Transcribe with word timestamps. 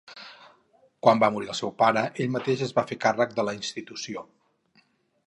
Quan 1.07 1.19
va 1.23 1.29
morir 1.35 1.51
el 1.53 1.57
seu 1.59 1.71
pare, 1.81 2.03
ell 2.25 2.31
mateix 2.37 2.63
es 2.69 2.73
va 2.79 2.87
fer 2.93 2.97
càrrec 3.05 3.37
de 3.41 3.47
la 3.51 3.55
institució. 3.59 4.25